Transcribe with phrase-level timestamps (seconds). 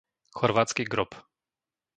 [0.33, 1.09] Chorvátsky Grob